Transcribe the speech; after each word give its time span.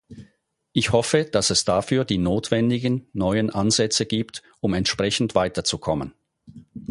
Ich 0.73 0.93
hoffe, 0.93 1.25
dass 1.25 1.51
es 1.51 1.63
dafür 1.63 2.05
die 2.05 2.17
notwendigen 2.17 3.05
neuen 3.13 3.51
Ansätze 3.51 4.07
gibt, 4.07 4.41
um 4.59 4.73
entsprechend 4.73 5.35
weiterzukommen. 5.35 6.15